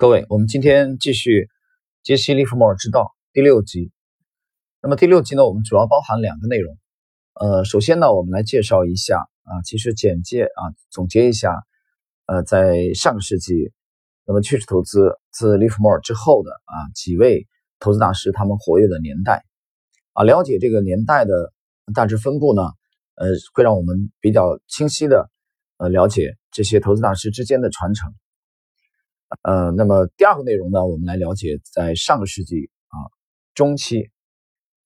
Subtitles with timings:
[0.00, 1.30] 各位，我们今天继续
[2.04, 3.00] 《杰西·利弗莫尔之道》
[3.32, 3.90] 第六集。
[4.80, 6.78] 那么第六集呢，我们主要包含两个内容。
[7.34, 11.52] 呃，首先呢，我们来介绍一下啊，其实简介啊，总结一下，
[12.26, 13.72] 呃，在上个世纪，
[14.24, 17.48] 那么趋势投资自利弗莫尔之后的啊几位
[17.80, 19.44] 投资大师他们活跃的年代
[20.12, 21.52] 啊，了解这个年代的
[21.92, 22.62] 大致分布呢，
[23.16, 25.28] 呃，会让我们比较清晰的
[25.78, 28.14] 呃了解这些投资大师之间的传承。
[29.42, 32.96] 呃，那么第二个内容呢，我们来了解在上个世纪啊
[33.54, 34.10] 中期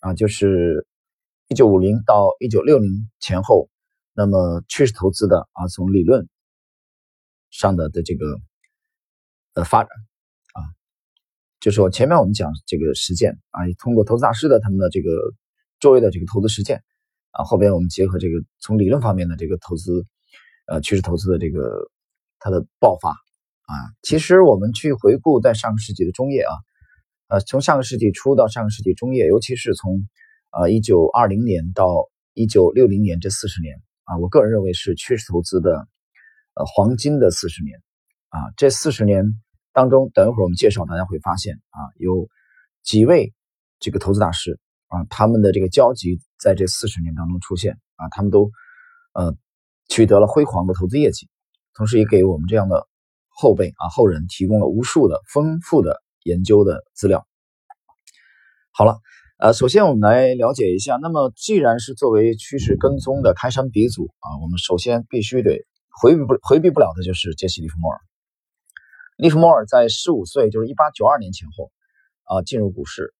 [0.00, 0.84] 啊，就是
[1.46, 3.70] 一九五零到一九六零前后，
[4.12, 6.28] 那么趋势投资的啊从理论
[7.50, 8.40] 上的的这个
[9.54, 9.90] 呃发展
[10.54, 10.58] 啊，
[11.60, 15.10] 就是我前面我们讲这个实践啊，通过投资大师的他们的这个
[15.78, 16.82] 周围的这个投资实践
[17.30, 20.04] 啊，后边我们结合这个从理论方面的这个投资
[20.66, 21.88] 呃趋势投资的这个
[22.40, 23.14] 它的爆发。
[23.64, 26.52] 啊，其实我们去回顾在上个世纪的中叶啊，
[27.28, 30.08] 呃，从上个世纪初到上个世纪中叶，尤其是从
[30.50, 35.86] 呃一九二零年到一九六零年这四十年啊，我个人认为是趋势投资的
[36.54, 37.80] 呃黄金的四十年
[38.30, 38.52] 啊。
[38.56, 39.24] 这四十年
[39.72, 42.28] 当中，等一会儿我们介绍，大家会发现啊，有
[42.82, 43.32] 几位
[43.78, 44.58] 这个投资大师
[44.88, 48.50] 啊，他们的这个交集在这四十年当中出现啊，他们都
[49.14, 49.34] 呃
[49.88, 51.28] 取得了辉煌的投资业绩，
[51.74, 52.88] 同时也给我们这样的。
[53.34, 57.26] 后辈啊，后人提供了无数的丰富的研究的资料。
[58.70, 58.98] 好了，
[59.38, 60.98] 呃，首先我们来了解一下。
[61.02, 65.64] 那么，既然是作为趋势跟踪的开山鼻祖啊，我们首先必须得
[66.00, 67.98] 回避不回避不了的就是杰西·利弗莫尔。
[69.16, 71.70] 利弗莫尔在十五岁，就是一八九二年前后
[72.24, 73.12] 啊，进入股市。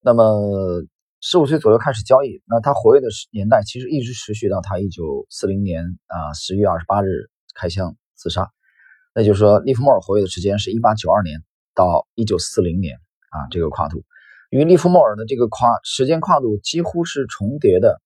[0.00, 0.82] 那么，
[1.20, 2.42] 十五岁左右开始交易。
[2.46, 8.50] 那他活跃的年代其实一直持续到他一九四零年啊十月二十八日开枪自杀。
[9.16, 12.96] 那就是说，利弗莫尔活跃的时间是1892年到1940年
[13.30, 14.02] 啊，这个跨度，
[14.50, 18.02] 与利弗莫尔的这个跨时间跨度几乎是重叠的。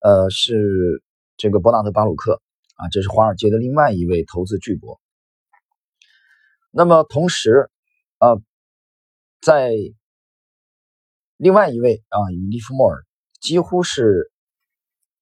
[0.00, 1.02] 呃，是
[1.36, 2.40] 这个伯纳德·巴鲁克
[2.76, 4.98] 啊，这是华尔街的另外一位投资巨擘。
[6.70, 7.68] 那么同时，
[8.18, 8.40] 呃，
[9.42, 9.74] 在
[11.36, 13.04] 另外一位啊，与利弗莫尔
[13.38, 14.32] 几乎是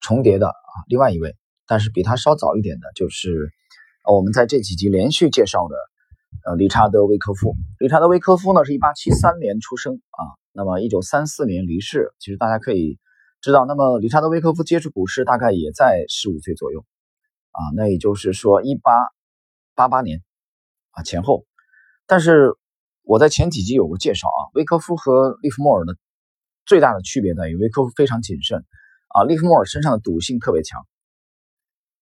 [0.01, 1.35] 重叠的啊，另外一位，
[1.67, 3.53] 但是比他稍早一点的就是。
[4.13, 5.77] 我们在这几集连续介绍的，
[6.45, 7.57] 呃，理查德·威科夫。
[7.81, 10.23] 理查德·威科夫呢，是一八七三年出生啊，
[10.53, 12.15] 那么一九三四年离世。
[12.21, 13.01] 其实大家可以
[13.41, 16.85] 知道，那么理查德·威科夫接触股市大概也在十五岁左右
[17.51, 18.93] 啊，那也就是说一八
[19.75, 20.23] 八八年
[20.93, 21.45] 啊前后。
[22.07, 22.55] 但是
[23.03, 25.97] 我在前几集有过介绍啊，威科夫和利弗莫尔的
[26.65, 28.65] 最大的区别在于，威科夫非常谨慎
[29.09, 30.87] 啊，利弗莫尔身上的赌性特别强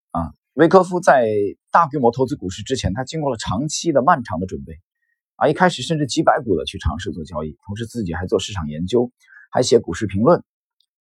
[0.09, 0.33] 啊。
[0.53, 1.29] 维科夫在
[1.71, 4.73] 大规模投资股市之前，他经过了长期的漫长的准备，
[5.37, 9.13] 啊，一开始甚至几百股的去尝试做交易，同时自己还做市场研究，
[9.49, 10.43] 还写股市评论，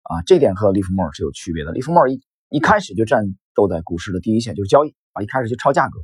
[0.03, 1.73] 啊，这点和利弗莫尔是有区别的。
[1.73, 2.21] 利弗莫尔一
[2.51, 5.99] 一开始就战斗在股市的第一线，就是交易，啊，一开始就抄价格，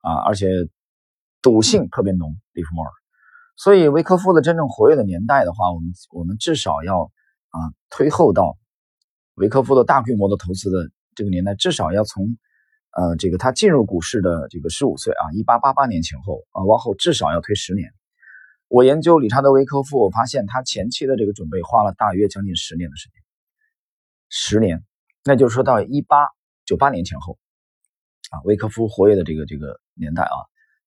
[0.00, 0.48] 啊，而且
[1.42, 2.34] 赌性特别浓。
[2.54, 2.90] 利弗莫尔，
[3.56, 7.12] 所以维科夫的真正活跃的年代的话，我们我们至少要
[7.50, 7.60] 啊
[7.90, 8.56] 推后到
[9.34, 10.90] 维科夫的大规模的投资的。
[11.14, 12.36] 这个年代至少要从，
[12.92, 17.92] 呃，这个他进入股市的这个十五岁啊，一八八八年前后啊，往后至少要推十年。
[18.68, 23.22] 我研究理查德·维科夫，我发现他前期的这个准备花了大约将近十年的时间，
[24.30, 24.82] 十年，
[25.24, 26.28] 那就是说到一八
[26.64, 27.38] 九八年前后
[28.30, 30.36] 啊，维科夫活跃的这个这个年代啊，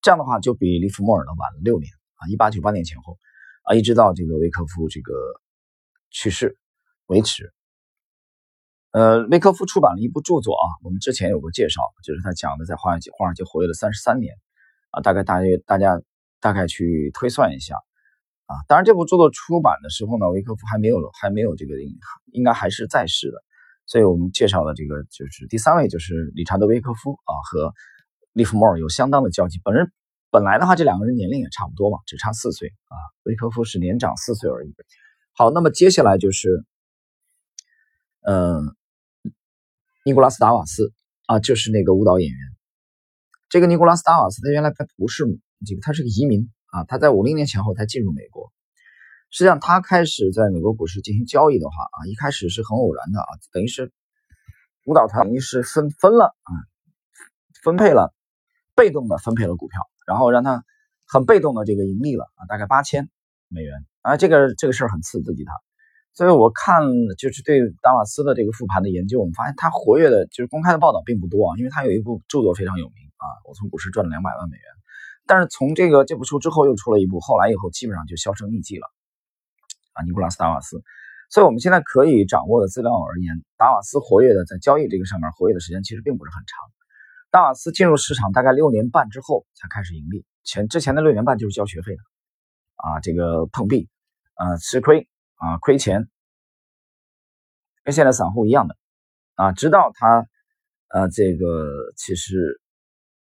[0.02, 3.19] 这样的话就比利弗莫尔呢晚了六年啊，一八九八年前后
[3.66, 5.13] 啊，一直到这个维科夫这个
[6.09, 6.57] 去世
[7.06, 7.53] 为止。
[8.95, 14.33] 呃，威科夫出版了一部著作啊，我们之前有过介绍，就是他讲的在华尔街，华尔街活跃了三十三年，
[14.91, 16.01] 啊，大概大约大家
[16.39, 17.75] 大概去推算一下，
[18.45, 21.94] 啊，当然这部著作出版的时候呢，维科夫还没有还没有这个应
[22.31, 23.44] 应该还是在世的，
[23.85, 27.73] 所以我们介绍的这个就是第三位就是理查德·威科夫啊，和
[28.31, 29.59] 利弗莫尔有相当的交集。
[29.62, 29.91] 本人
[30.31, 34.74] 本来的话，这两个人年龄也差不多嘛，只差四岁啊，维科夫是年长四岁而已。
[35.33, 36.63] 好，那么接下来就是，
[38.21, 38.74] 嗯。
[40.07, 40.94] 尼古拉斯·达瓦斯
[41.25, 42.40] 啊，就是那个舞蹈演员。
[43.50, 45.25] 这个尼古拉斯·达瓦斯，他原来他不是
[45.66, 46.84] 这个，他是个移民啊。
[46.84, 48.54] 他在五零年前后才进入美国。
[49.31, 53.92] 实际上，他开始在美国股市进行交易的话啊，一开始是很偶然的啊，等于是
[54.86, 56.54] 舞蹈团等于是分分了啊，
[57.63, 58.13] 分配了，
[58.75, 60.63] 被动的分配了股票，然后让他
[61.07, 63.10] 很被动的这个盈利了啊，大概八千
[63.48, 65.52] 美元啊，这个这个事儿很刺激他。
[66.15, 66.81] 所以我看
[67.17, 74.63] 就是对达瓦斯的这个复盘的研究，我们发现他活跃的就是公开的报道并不多啊，因为他有一部著作非常有名啊，我从股市赚了两百万美元，
[75.27, 78.88] 但是从这个这部书之后又出了一部，后来以后基本上就销声匿迹了
[79.91, 80.81] 啊，尼古拉斯达瓦斯。
[81.29, 86.71] 所以我们现在可以掌握的资料而言，达瓦斯活跃的在交易这个上面活跃的时间其实并不是很长。
[87.29, 92.01] 达瓦斯进入市场大概六年半之后才开始盈利，前之前的六年半就是交学费的
[92.75, 93.89] 啊，这个碰壁
[94.35, 96.09] 啊，吃亏啊，亏钱，
[97.83, 98.75] 跟现在散户一样的
[99.35, 100.27] 啊，直到他
[100.89, 102.61] 呃这个其实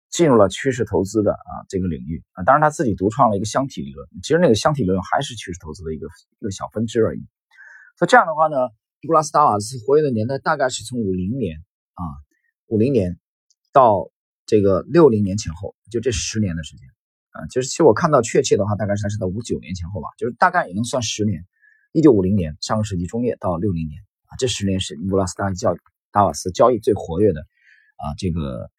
[0.10, 6.08] 进入了趋势投资的啊这个领域啊，当然他自己独创了一个箱体理论，其实那个箱体理论还是趋势投资的一个
[6.40, 7.22] 一个小分支而已。
[7.98, 8.58] 所以这样的话呢，
[9.02, 11.64] 尼古拉斯达瓦斯活跃的年代大概是从五零年
[11.94, 12.04] 啊，
[12.68, 13.20] 五零年
[13.72, 14.10] 到
[14.46, 16.88] 这个六零年前后，就这十年的时间
[17.32, 17.46] 啊。
[17.48, 21.46] 就是其实我看到确切的话，大概是在五九年前后吧，就是大概也能算十年。
[21.92, 25.76] 一九五零年上个世纪中叶到六零年啊，这十年是尼古拉斯达交
[26.12, 28.70] 达瓦斯交易最活跃的啊这个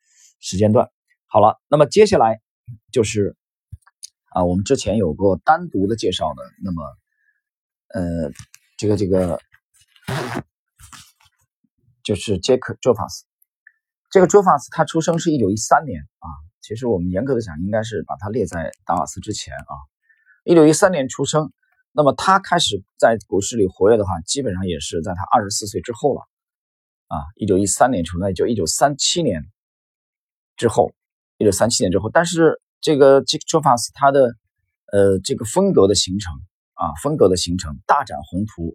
[0.40, 0.90] 时间段。
[1.26, 2.40] 好了，那么接下来
[2.92, 3.36] 就是
[4.30, 6.82] 啊我们之前有过单独的介绍的，那么
[7.94, 8.32] 呃。
[8.80, 9.38] 这个这个
[12.02, 13.26] 就是杰克·卓法斯。
[14.10, 16.28] 这个卓法斯他出生是一九一三年啊，
[16.62, 19.76] 其实我们严格的讲，应该是把他列在达瓦斯之前啊。
[20.44, 21.52] 一九一三年出生，
[21.92, 26.22] 那么他开始在股市里活跃的话，基本上也是在他二十四岁之后了
[27.08, 27.16] 啊。
[27.36, 29.42] 一九一三年出生，就一九三七年
[30.56, 30.92] 之后，
[31.38, 32.10] 一九三七年之后。
[32.10, 34.34] 但是这个杰克·卓法斯他的
[34.92, 36.32] 呃这个风格的形成。
[36.80, 38.72] 啊，风格的形成大展宏图，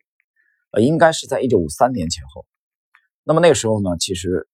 [0.70, 2.46] 呃，应该是在一九五三年前后。
[3.24, 4.48] 那么那个时候呢，其实，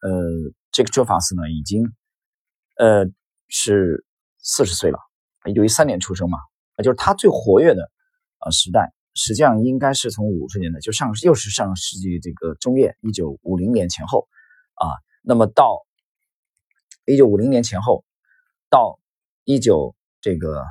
[0.00, 0.10] 呃，
[0.72, 1.92] 这个哲法斯呢，已经，
[2.76, 3.04] 呃，
[3.48, 4.06] 是
[4.38, 4.98] 四十岁了。
[5.44, 6.38] 一九一三年出生嘛，
[6.82, 7.90] 就是他最活跃的
[8.50, 14.28] 时代，实际上应该是从五十年代，就上又是上世纪这个中叶，一九五零年前后
[14.74, 14.88] 啊。
[15.22, 15.84] 那么到
[17.04, 18.04] 一九五零年前后，
[18.70, 18.98] 到
[19.44, 20.64] 一九这个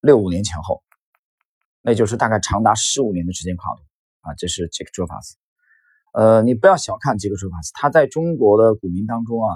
[0.00, 0.82] 六五年前后。
[1.80, 3.80] 那就是大概长达十五年的时间跨度
[4.20, 5.36] 啊，这是杰克·卓法斯。
[6.12, 9.54] 呃，你不要小看杰克·卓法斯，他在中国的股民当中啊，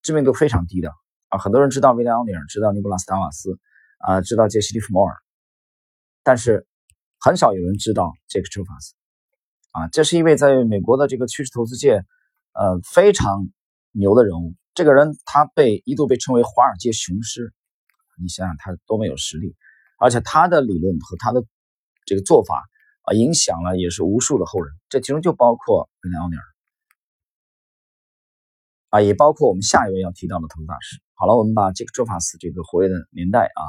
[0.00, 0.90] 知名度非常低的
[1.28, 1.38] 啊。
[1.38, 3.58] 很多人知道威廉·奥尼尔，知道尼古拉斯·达瓦斯
[3.98, 5.16] 啊，知道杰西·利弗莫尔，
[6.26, 6.66] 但是
[7.20, 8.94] 很少有人知道杰克·卓法斯
[9.70, 9.86] 啊。
[9.92, 12.02] 这是一位在美国的这个趋势投资界
[12.52, 13.48] 呃非常
[13.92, 14.54] 牛的人物。
[14.74, 17.52] 这个人他被一度被称为华尔街雄狮，
[18.20, 19.54] 你想想他多么有实力，
[20.00, 21.44] 而且他的理论和他的。
[22.08, 22.62] 这个做法
[23.02, 26.42] 啊，影响了也是无数的后人，这其中就包括威廉奥尼尔
[28.90, 31.00] 啊，也包括我们下一位要提到的投资大师。
[31.14, 33.62] 好了，我们把这个卓法斯这个活跃的年代啊，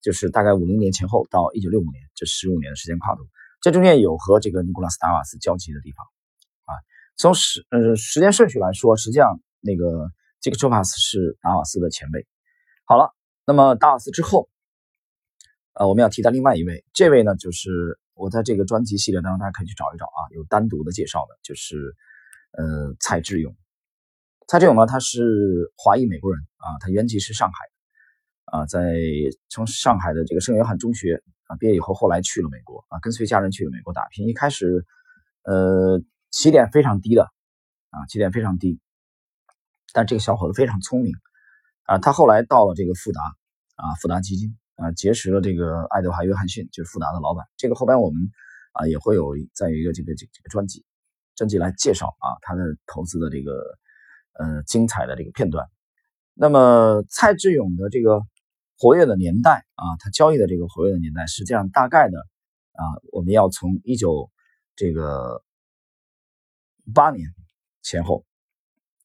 [0.00, 3.26] 就是大概五零年前后到一九六五年这十五年的时间跨度，
[3.60, 6.06] 这中间有和这个尼古拉斯达瓦斯交集的地方
[6.64, 6.72] 啊。
[7.16, 10.10] 从时呃时间顺序来说，实际上那个
[10.40, 12.26] 这个卓法斯是达瓦斯的前辈。
[12.84, 13.14] 好了，
[13.44, 14.48] 那么达瓦斯之后。
[15.74, 21.94] 呃，我们要提到另外一位，这位呢，就是我在这个专辑系列当中，大家可以去找一找啊，有单独的介绍的，就是
[22.50, 23.56] 呃蔡志勇。
[24.48, 27.54] 蔡志勇呢，他是华裔美国人啊，他原籍是上海
[28.52, 28.96] 啊，在
[29.48, 34.26] 从上海的这个圣约翰中学啊毕业以后，后来去了美国啊，跟随家人去了美国打拼。
[34.28, 34.84] 一开始，
[35.44, 37.22] 呃，起点非常低的
[37.90, 38.80] 啊，起点非常低，
[39.92, 41.12] 但这个小伙子非常聪明
[41.84, 43.20] 啊，他后来到了这个富达
[43.76, 44.56] 啊，富达基金。
[44.80, 47.44] 啊，结识了这个爱德华·约翰逊，就是富达的老板。
[47.56, 48.30] 这个后边我们
[48.70, 50.84] 啊也会有再有一个这个这这个专辑，
[51.34, 53.76] 专辑来介绍啊他的投资的这个
[54.34, 55.66] 呃精彩的这个片段。
[56.32, 58.22] 那么蔡志勇的这个
[58.78, 62.18] 活跃的年代啊，他交易的这个活跃的年代，实际上大概的
[62.72, 62.82] 啊，
[63.12, 64.30] 我们要从一九
[64.76, 65.42] 这个
[66.94, 67.28] 八年
[67.82, 68.24] 前后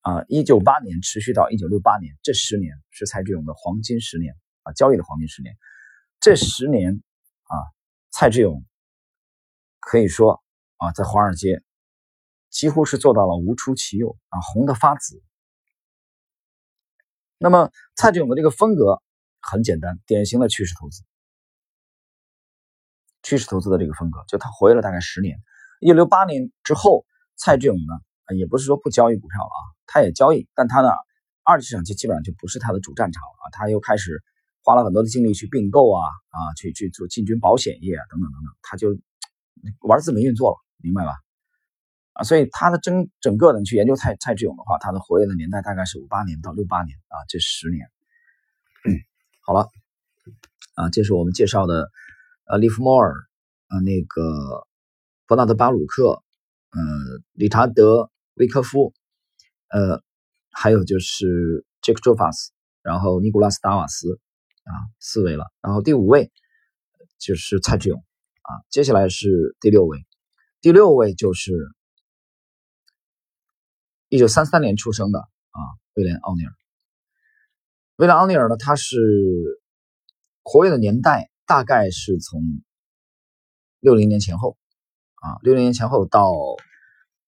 [0.02, 4.36] 啊，一九八年持续到一九六八年，这十年是蔡志勇的黄金十年。
[4.66, 5.58] 啊，交易的黄金十年，
[6.22, 7.04] 这十年
[7.44, 7.56] 啊，
[8.12, 8.64] 蔡志勇
[9.82, 10.42] 可以说
[10.78, 11.62] 啊，在华尔街
[12.50, 15.22] 几乎是做到了无出其右啊，红的发紫。
[17.38, 19.04] 那么蔡志勇的这个风格
[19.44, 21.04] 很简单，典型的趋势投资，
[23.22, 25.38] 趋势投资的这个风格，就他活跃了大概十年。
[25.80, 30.90] 一九六八年之后，蔡志勇呢，也不是说不交易股票了啊，他也交易，但他呢，
[31.44, 34.24] 二级市场就基本上就不是他的主战场了啊，他又开始。
[34.66, 38.98] 花了很多的精力去并购啊啊，去去做进军保险业啊等等等等，他就
[39.82, 41.12] 玩资本运作了，明白吧？
[42.14, 47.86] 啊，所以他的整整个的你去研究蔡蔡志勇的话，他的活跃的年代大概是五八年到六八年啊，这十年。
[48.88, 48.96] 嗯
[49.46, 49.68] 好了，
[50.76, 51.92] 啊，这是我们介绍的
[52.46, 53.14] 呃，利弗莫尔
[53.68, 54.66] 啊，那个
[55.28, 56.24] 伯纳德巴鲁克，
[56.72, 56.82] 呃，
[57.34, 58.94] 理查德维科夫，
[59.68, 60.02] 呃，
[60.50, 62.54] 还有就是杰克卓法斯。
[62.82, 64.18] 然后尼古拉斯达瓦斯
[64.64, 66.32] 啊四位了，然后第五位
[67.18, 68.00] 就是蔡志勇
[68.44, 70.06] 啊，接下来是第六位，
[70.62, 71.54] 第六位就是
[74.08, 75.60] 一九三三年出生的啊
[75.96, 76.54] 威廉奥尼尔。
[77.98, 78.98] 威廉奥尼尔呢，他是
[80.44, 82.42] 活跃的年代大概是从
[83.80, 84.58] 六零年前后
[85.16, 86.32] 啊，六零年前后到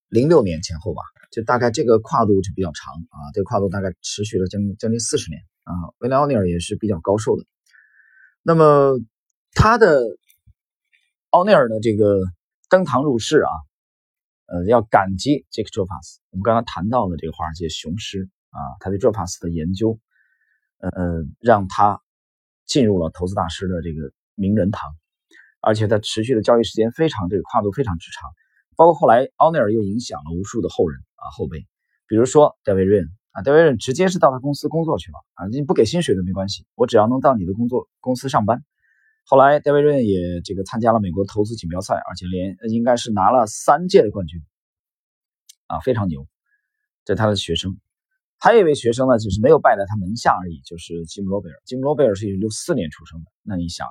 [0.10, 1.02] 零六年前后吧。
[1.32, 5.74] 就大概这个跨度就比较长啊，这个跨度大概持续了将近将近四十年啊。
[5.98, 7.44] 威廉奥尼尔也是比较高寿的。
[8.42, 8.98] 那么
[9.52, 10.02] 他的
[11.32, 12.22] 奥尼尔的这个
[12.70, 13.52] 登堂入室啊，
[14.46, 16.22] 呃，要感激杰克·卓帕斯。
[16.30, 20.00] 我们刚刚谈到了这个华尔街雄狮啊，他对卓帕斯的研究，
[20.80, 20.92] 呃，
[21.40, 22.02] 让他
[22.66, 24.82] 进入了投资大师的这个名人堂，
[25.62, 28.30] 而且他持续的交易时间非常这个跨度非常之长。
[28.76, 31.66] 包括后来奥尼尔又影响了无数的后人啊后辈，
[32.08, 38.64] 比如说戴维·瑞恩啊，戴维·瑞恩直接是到他公司工作去了啊，你不给薪水都没关系，我只要能到你的工作公司上班。
[39.24, 44.44] 后来戴维·瑞恩也这个参加了美国投资锦标赛，而且连应该是拿了三届的冠军
[45.68, 46.28] 啊，非常牛。
[47.06, 47.80] 这他的学生，
[48.38, 51.56] 还有一位学生呢，就是没有拜在他门下而已，就是吉姆·罗贝尔。
[51.66, 53.88] 吉姆·罗贝尔是一九六四年出生的，那你想？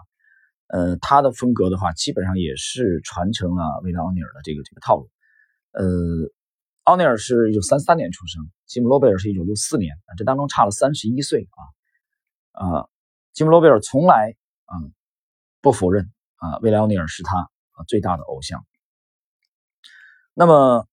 [0.68, 5.10] 呃，他的风格的话，基本上也是传承了维达奥尼尔的这个这个套路。
[5.72, 5.84] 呃，
[6.84, 11.48] 奥尼尔是一九三三年出生，吉姆罗贝尔是一九六四年啊，这当中差了三十一岁
[12.52, 12.88] 啊啊。
[13.34, 14.34] 吉姆罗贝尔从来
[14.64, 14.74] 啊
[15.60, 17.38] 不否认啊，维达奥尼尔是他
[17.72, 18.64] 啊最大的偶像。
[20.32, 20.88] 那么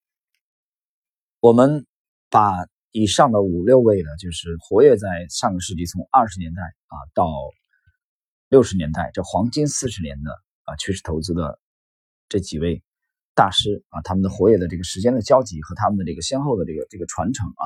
[1.39, 1.87] 我们
[2.29, 7.25] 把以上的五六位呢，就是活跃在上个世纪从二十年代啊到。
[8.51, 10.31] 六十年代这黄金四十年的
[10.65, 11.57] 啊趋势投资的
[12.27, 12.83] 这几位
[13.33, 17.63] 大师啊，他们的活跃的这个时间的交集和他们的这个先后的这个这个传承啊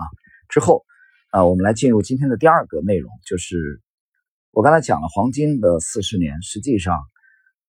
[0.48, 0.86] 之后
[1.32, 3.82] 啊，我们来进入今天的第二个内容，就是
[4.52, 7.00] 我刚才讲了黄金的四十年，实际上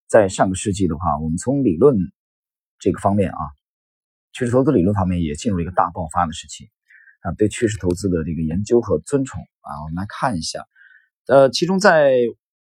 [0.06, 1.96] 在上个世纪的话，我们从理论
[2.78, 3.38] 这个方面啊，
[4.34, 6.68] 趋势投资理论方面也进入一个大爆发的时期
[7.26, 10.64] 啊，对趋势投资的这个研究和尊崇啊，我们来看一下，
[11.26, 12.14] 呃，其中在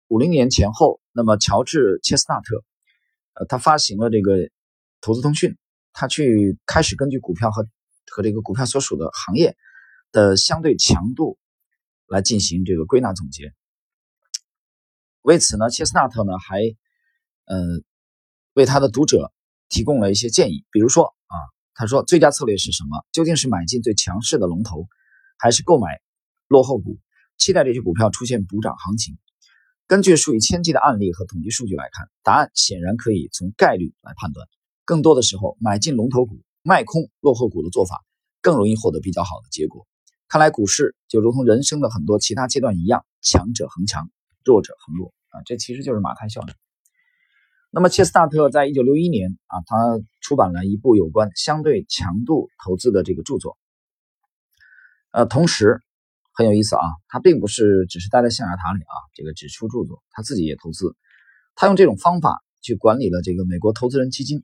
[0.08, 2.64] 五零年前后，那么乔治·切斯纳特，
[3.34, 4.48] 呃，他发行了这个
[5.02, 5.58] 投资通讯，
[5.92, 7.68] 他去开始根据股票和
[8.10, 9.54] 和这个股票所属的行业
[10.12, 11.36] 的相对强度
[12.06, 13.52] 来进行这个归纳总结。
[15.20, 16.60] 为此呢，切斯纳特呢还，
[17.44, 17.82] 呃，
[18.54, 19.30] 为他的读者
[19.68, 21.14] 提供了一些建议，比如说，
[21.74, 23.04] 他说最佳策略是什么？
[23.10, 24.86] 究竟是买进最强势的龙头，
[25.38, 26.00] 还是购买
[26.46, 26.98] 落后股，
[27.36, 29.18] 期待这些股票出现补涨行情？
[29.86, 34.46] 根据数以千计的案例和统计数据来看，答案显然可以从概率来判断。
[34.84, 38.04] 更多的时候，买进龙头股、卖空落后股的做法
[38.40, 39.86] 更容易获得比较好的结果。
[40.28, 44.10] 看来股市就如同人生的很多其他阶段一样，强者恒强，
[44.44, 46.54] 弱者恒弱啊，这其实就是马太效应。
[47.74, 53.58] 那么，切斯纳特在一九六一年啊，他出版了一部有关相对强度投资的这个著作，
[55.10, 55.80] 呃，同时。
[56.36, 60.96] 很有意思啊，他并不是只是待在象牙塔里啊，这个只出著作，他自己也投资，
[61.54, 64.42] 他用这种方法去管理了这个美国投资人基金，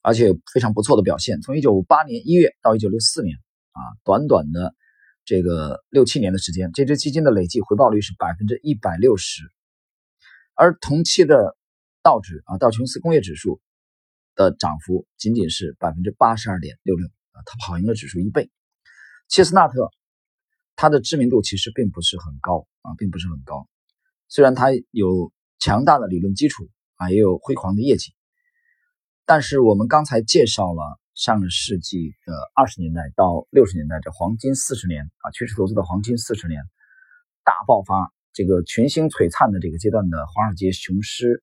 [0.00, 1.42] 而且有非常不错的表现。
[1.42, 3.36] 从一九五八年一月到一九六四年
[3.72, 4.74] 啊，短短的
[5.26, 9.42] 这个六七年的时间，这支基金的累计回报率是百分之一百六十，
[10.54, 11.56] 而同期的
[12.02, 13.60] 道指啊道琼斯工业指数
[14.34, 18.50] 的涨幅仅仅是百分之八十二点六六啊，它跑赢了指数一倍。
[19.28, 19.90] 切斯纳特。
[20.76, 23.68] 它的知名度其实并不是很高啊，并不是很高。
[24.26, 28.12] 虽然它有强大的理论基础啊，也有辉煌的业绩，
[29.24, 30.82] 但是我们刚才介绍了
[31.14, 36.60] 上个世纪的二十年代到六十年代这黄金四十年啊，趋势投资的黄金四十年
[37.44, 41.42] 大爆发，这个群星璀璨的这个阶段的华尔街雄狮，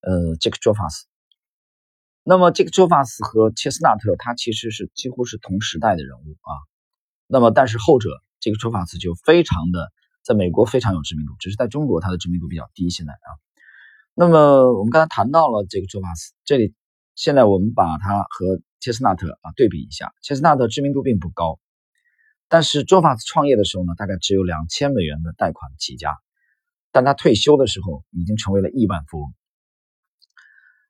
[0.00, 1.04] 呃，杰克·卓法斯。
[2.22, 6.56] 那么，杰克·卓法斯和切斯纳特他其实是几乎是同时代的人物啊。
[7.26, 8.08] 那么，但是后者。
[8.42, 12.88] 这个说法词就非常的，在美国非常有知名度，只是在中国它的知名度比较低。
[12.88, 13.28] 现在啊，
[14.14, 16.72] 那么我们刚才谈到了这个说法词，这里
[17.14, 21.58] 现在我们把它和切斯纳特啊对比一下，切斯纳特知名度并不高，
[22.50, 26.18] 但是周法斯创业的时候呢，大概只有两千美元的贷款起家，
[26.90, 29.32] 但他退休的时候已经成为了亿万富翁。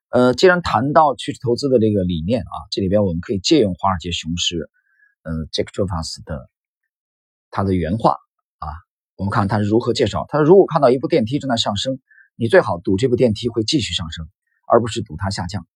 [0.09, 4.69] 呃，既然谈到趋势投资的这个理念啊，这里边我们可以借用华尔街雄狮，
[5.21, 6.49] 呃，杰克·卓法斯的。
[7.51, 8.17] 他的原话
[8.59, 8.67] 啊，
[9.15, 10.25] 我们看他是如何介绍。
[10.29, 11.99] 他说：“如果看到一部电梯正在上升，
[12.35, 14.27] 你最好赌这部电梯会继续上升，
[14.67, 15.67] 而不是赌它下降。”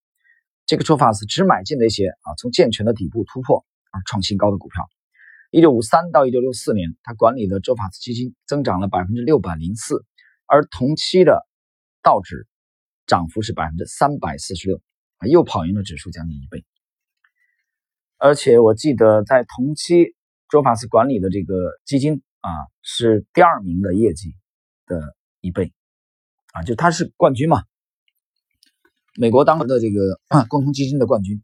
[0.65, 4.83] 这个说法是只买进那些啊从健全的底部突破而创新高的股票，
[5.55, 10.03] 一九五三到一九六四年，他管理的周法斯基金增长了百分之六百零四，
[10.45, 11.47] 而同期的
[12.03, 12.45] 道指
[13.07, 14.81] 涨幅是百分之三百四十六，
[15.19, 16.65] 啊，又跑赢了指数将近一倍。
[18.17, 20.13] 而且我记得在同期，
[20.50, 24.35] 周法斯管理的这个基金啊是第二名的业绩
[24.85, 25.71] 的一倍，
[26.51, 27.63] 啊，就他是冠军嘛，
[29.17, 30.19] 美国当时的这个
[30.50, 31.41] 共同基金的冠军，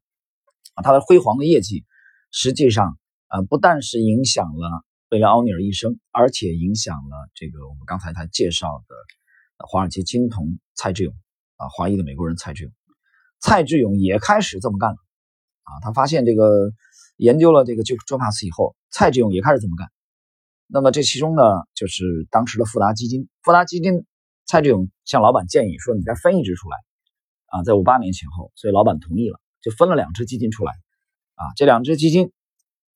[0.73, 1.85] 啊，他的辉煌的业绩
[2.29, 2.97] 实际上。
[3.31, 11.13] 啊，不但是影响了贝莱奥尼尔一生，而且影响了这个我们刚才他介绍的华尔街金童蔡志勇
[11.55, 12.73] 啊，华裔的美国人蔡志勇。
[13.39, 14.97] 蔡志勇也开始这么干了
[15.63, 16.73] 啊，他发现这个
[17.15, 19.87] 研究了这个就卓帕斯以后，蔡志勇也开始这么干。
[20.67, 21.41] 那么这其中呢，
[21.73, 24.05] 就是当时的富达基金，富达基金
[24.45, 26.77] 蔡志勇向老板建议说：“你再分一支出来
[27.45, 30.73] 啊，在五八年前后，所以老板同意了，就分了两只基金出来
[31.35, 32.33] 啊，这两只基金。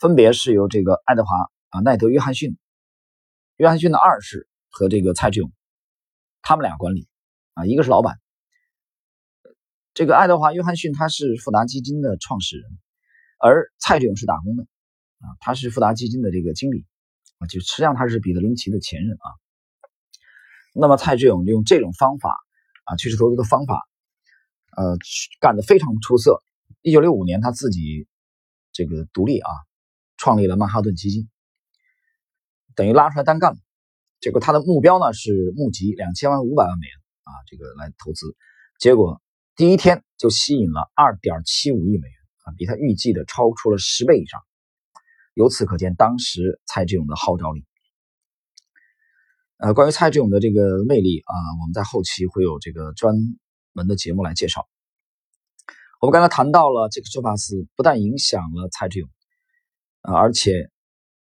[0.06, 1.36] 分别是由这个爱德华
[1.70, 2.60] 啊奈德约翰逊，
[3.56, 5.52] 约翰逊的二世和这个蔡志勇，
[6.44, 7.08] 他们俩管理
[7.56, 8.20] 啊，一个是老板。
[9.96, 12.70] 这个爱德华约翰逊他是富达基金的创始人，
[13.40, 14.62] 而蔡志勇是打工的
[15.22, 16.86] 啊，他是富达基金的这个经理
[17.40, 19.28] 啊，就实际上他是彼得林奇的前任啊。
[20.76, 22.38] 那么蔡志勇用这种方法
[22.84, 23.82] 啊，趋势投资的方法，
[24.78, 25.00] 呃，
[25.40, 26.44] 干得非常出色。
[26.84, 28.08] 一九六五年他自己
[28.72, 29.50] 这个独立啊。
[30.26, 31.30] 创立了曼哈顿基金，
[32.74, 33.60] 等于拉出来单干了。
[34.20, 38.36] 结果他的目标呢是募集两千万五百万美元啊，这个来投资。
[38.80, 39.22] 结果
[39.56, 44.42] 第一天就吸引了二点七五亿美元啊，比他预计的超出了十倍以上。
[45.36, 47.64] 由此可见，当时蔡志勇的号召力。
[49.58, 53.16] 呃，关于蔡志勇的这个魅力啊，我们在后期会有这个专
[53.74, 54.68] 门的节目来介绍。
[56.02, 59.08] 我们刚才谈到了这个说法斯不但影响了蔡志勇。
[60.06, 60.70] 啊，而且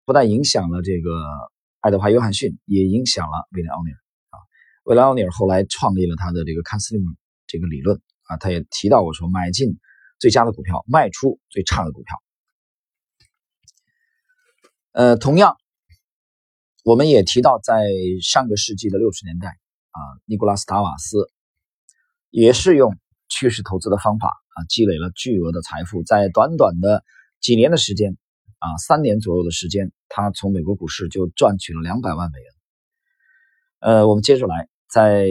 [0.05, 1.11] 不但影响了这个
[1.81, 3.97] 爱德华·约翰逊，也影响了威廉·奥尼尔
[4.31, 4.37] 啊。
[4.85, 9.77] 威廉·奥尼尔后来创立了他的这个看斯利姆这个理论啊，他也提到过说，买进
[10.17, 12.17] 最佳的股票，卖出最差的股票。
[14.93, 15.57] 呃，同样，
[16.83, 17.87] 我们也提到，在
[18.23, 19.49] 上个世纪的六十年代
[19.91, 21.29] 啊，尼古拉斯·塔瓦斯
[22.31, 22.97] 也是用
[23.29, 27.03] 趋势投资的方法啊，积累了巨额的财富，在短短的
[27.39, 28.17] 几年的时间。
[28.61, 32.53] 啊，三年左右的时间，他从美国股市就赚取了两百万美元。
[33.79, 35.25] 呃，我们接着来，在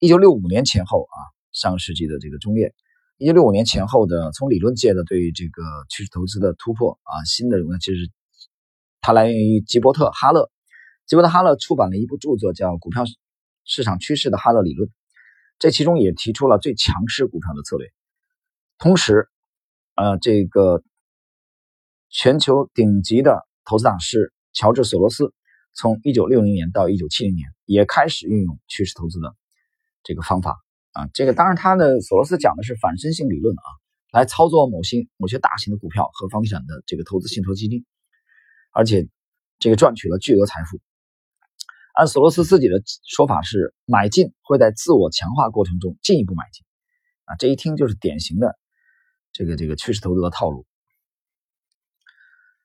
[0.00, 1.16] 一九六五年前后啊，
[1.50, 2.74] 上个世纪的这个中叶，
[3.16, 8.10] 一九六五年前后的，从理论界的对于这个趋势投资的突破啊，新的其实
[9.00, 10.50] 它来源于吉伯特·哈勒。
[11.06, 13.04] 吉伯特·哈勒出版了一部著作，叫《股票
[13.64, 14.86] 市场趋势的哈勒理论》，
[15.58, 17.88] 这其中也提出了最强势股票的策略。
[18.76, 19.30] 同时，
[19.94, 20.82] 呃，这个。
[22.14, 25.34] 全球顶级的投资大师乔治·索罗斯，
[25.72, 29.34] 从一九六零年到一九七零年，也开始运用趋势投资的
[30.04, 30.56] 这个方法
[30.92, 31.08] 啊。
[31.12, 33.66] 这个当然，他的索罗斯讲的是反身性理论啊，
[34.12, 37.84] 来操作某些某些大型的股票和房地产的这个投资信托基金，
[38.70, 39.08] 而且
[39.58, 40.78] 这个赚取了巨额财富。
[41.94, 46.64] 按索罗斯自己的说法是，买进会在自我强化过程中进一步买进
[47.24, 47.34] 啊。
[47.40, 48.56] 这一听就是典型的
[49.32, 50.64] 这个这个趋势投资的套路。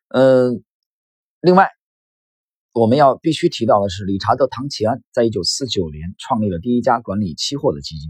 [0.10, 0.64] 嗯，
[1.40, 1.70] 另外，
[2.74, 8.10] 我们要必须提到的是，理查德·唐奇安在一九四九年创立了第一家管理期货的基金。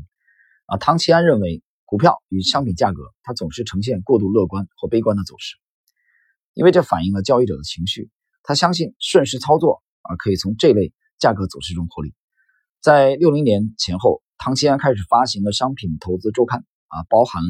[0.67, 5.57] 啊，唐奇安认为，股票与商品价格它总是呈现过度乐观或悲观的走势，
[6.53, 8.09] 因为这反映了交易者的情绪。
[8.43, 12.13] 他相信顺势操作啊，可以从这类价格走势中获利。
[12.79, 17.43] 在六零年前后，唐奇安开始发行了商品投资周刊啊，包含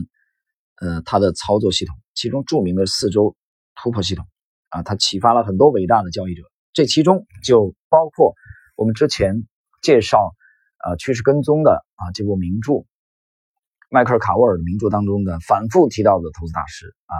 [0.81, 3.35] 呃他的操作系统，其中著名的四周
[3.75, 4.25] 突破系统。
[4.69, 8.35] 啊，他启发了很多伟大的交易者，这其中就包括
[8.75, 9.47] 我们之前
[9.81, 10.33] 介绍
[10.77, 12.85] 啊趋势跟踪的啊这部名著，
[13.89, 17.15] 迈克尔卡沃尔的名著当中的反复提到的投资大师啊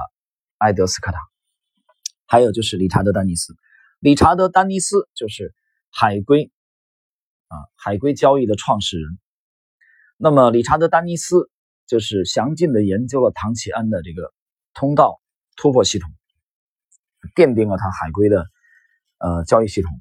[0.59, 1.19] 埃德斯科塔，
[2.27, 3.55] 还有就是理查德丹尼斯，
[3.99, 5.53] 理查德丹尼斯就是
[5.89, 6.51] 海归
[7.47, 9.19] 啊海归交易的创始人，
[10.17, 11.49] 那么理查德丹尼斯
[11.88, 14.31] 就是详尽的研究了唐奇安的这个
[14.73, 15.19] 通道
[15.55, 16.12] 突破系统。
[17.36, 18.45] 奠定了他海归的
[19.17, 19.91] 呃交易系统。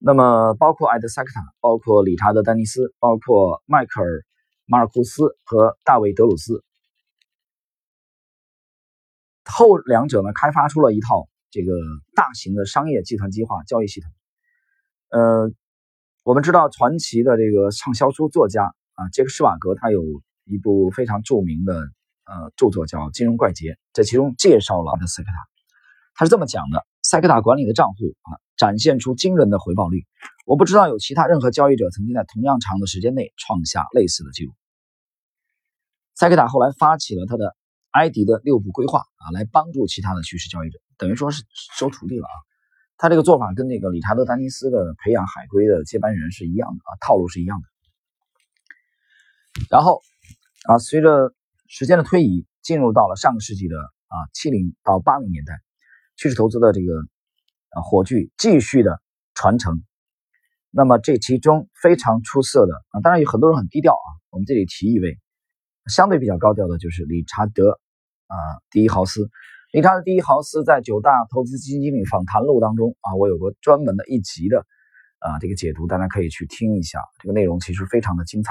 [0.00, 4.24] 那么，包括埃德塞克塔，包括理查德丹尼斯，包括迈克尔
[4.64, 6.62] 马尔库斯和大卫德鲁斯，
[9.44, 11.72] 后两者呢开发出了一套这个
[12.14, 14.10] 大型的商业计算机化交易系统。
[15.08, 15.50] 呃，
[16.22, 20.02] 我们知道传奇的这个畅销书作家啊杰克施瓦格，他有
[20.44, 25.57] 一部非常著名的呃著作叫《金融怪杰》，这其中介绍了艾德塞克塔。
[26.18, 30.04] 他是这么讲的塞克塔管理的账户啊，展现出惊人的回报率。
[30.46, 34.52] 我不知道有其他任何交易者曾经在同样长的时间内创下类似的记录。
[36.16, 37.54] 塞克塔后来发起了他的
[37.92, 41.44] 埃迪的六步规划啊，来帮助其他的趋势交易者，等于说是
[41.76, 42.34] 收徒弟了啊。
[42.96, 47.68] 他这个做法跟那个理查德·丹尼斯的培养海归的接班人是一样的啊，套路是一样的。
[49.70, 50.02] 然后
[50.66, 51.32] 啊，随着
[51.68, 55.60] 时间的推移，进入到了上个世纪的啊七零到八零年代，
[56.18, 57.00] 趋势投资的这个
[57.70, 59.00] 啊火炬继续的
[59.34, 59.82] 传承。
[60.70, 65.16] 那么这其中非常出色的啊，当然有很多人很低调啊，我们这里提一位，
[65.86, 67.80] 相对比较高调的就是理查德
[68.26, 68.36] 啊
[68.70, 69.30] 第一豪斯。
[69.72, 74.66] 理查德第一豪斯在九大投资基金经理访谈录当中啊，我有过专门的一集的
[75.20, 78.50] 啊这个解读，大家可以去听一下，这个内容其实非常的精彩。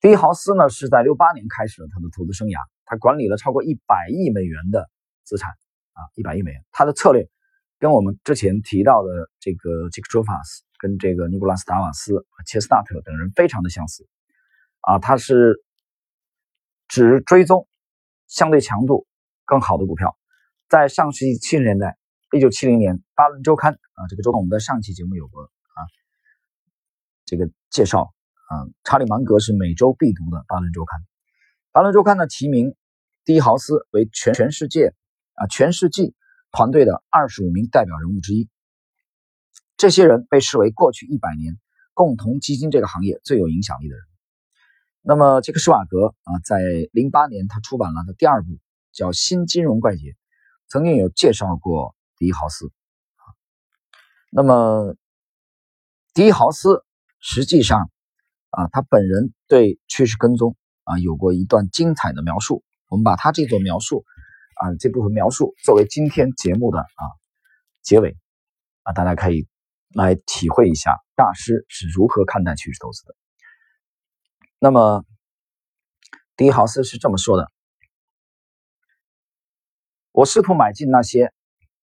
[0.00, 4.88] 第一豪斯呢是在六八年开始了他的投资生涯，他管理了超过一百亿美元的
[5.24, 5.50] 资产
[6.00, 6.64] 啊，一百亿美元。
[6.72, 7.28] 他的策略
[7.78, 14.08] 跟我们之前提到的这个杰克·卓法斯、跟这个尼古拉斯·达瓦斯、切斯纳特等人非常的相似
[14.80, 15.62] 啊，他是
[16.88, 17.68] 只追踪
[18.26, 19.06] 相对强度。
[19.46, 20.16] 更好的股票，
[20.68, 21.98] 在上世纪七十年代，
[22.30, 25.80] 一九七零年，《巴伦周刊》啊，这个周刊我们在上期节目有过啊，
[27.24, 28.14] 这个介绍
[28.48, 31.00] 啊，查理芒格是每周必读的《巴伦周刊》。
[31.72, 32.76] 《巴伦周刊》呢提名
[33.24, 34.94] 第一豪斯为全全世界
[35.40, 36.14] 啊全世纪
[36.52, 38.48] 团队的二十五名代表人物之一。
[39.76, 41.58] 这些人被视为过去一百年
[41.94, 44.04] 共同基金这个行业最有影响力的人。
[45.02, 46.60] 那么杰克施瓦格啊，在
[46.92, 48.58] 零八年他出版了他第二部。
[48.92, 50.16] 叫新金融怪杰，
[50.66, 52.72] 曾经有介绍过迪豪斯。
[54.32, 54.96] 那么
[56.12, 56.84] 迪豪斯
[57.20, 57.88] 实际上
[58.50, 62.64] 啊，他本人对趋势跟踪啊有过一段精彩的描述。
[62.88, 64.04] 我们把他这段描述
[64.60, 67.02] 啊这部分描述作为今天节目的啊
[67.82, 68.16] 结尾
[68.82, 69.48] 啊，大家可以
[69.94, 73.14] 来体会一下大师是如何看待趋势投资的。
[74.58, 75.04] 那么
[76.36, 77.50] 迪豪斯是这么说的。
[80.12, 81.32] 我试图买进那些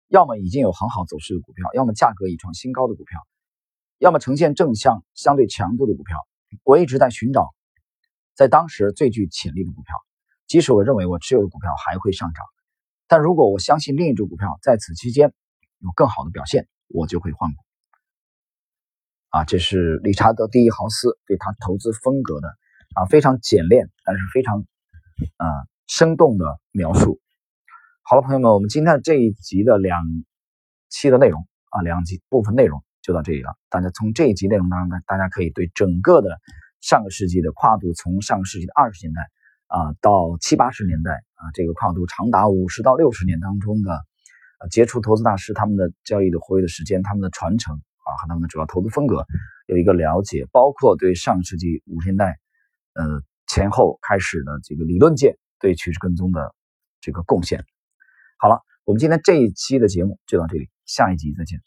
[0.08, 3.20] 要么已经有很好走势的股票，要么价格已创新高的股票，
[3.98, 6.18] 要么呈现正向相对强度的股票。
[6.64, 7.54] 我一直在寻找
[8.34, 9.96] 在当时最具潜力的股票，
[10.48, 12.46] 即使我认为我持有的股票还会上涨，
[13.12, 15.34] 但如果我相信另一只股票在此期间
[15.80, 17.58] 有更好的表现，我就会换股。
[19.32, 22.47] 啊，这是理查德·第一豪斯对他投资风格的
[22.95, 24.65] 啊非常简练，但是非常
[25.36, 25.45] 啊
[25.88, 27.19] 生动的描述。
[28.02, 30.02] 好了，朋友们，我们今天这一集的两
[30.88, 33.58] 期的内容啊，两集部分内容就到这里了。
[33.69, 36.39] 大家从这一集内容当中呢，大家可以对整个的
[36.80, 39.30] 上个世纪的跨度，从上个世纪的二十年代
[39.72, 44.04] 啊到七八十年代啊，这个跨度长达五十到六十年当中的
[44.70, 49.26] 杰出投资大师他们的交易的活跃的时间、他们的传承啊和他们的主要投资风格
[49.68, 52.38] 有一个了解，包括对上世纪五十年代
[52.94, 56.54] 呃前后开始的这个理论界对趋势跟踪的
[57.00, 57.64] 这个贡献。
[58.38, 61.60] 好了，我们今天这一期的节目就到这里，下一集再见。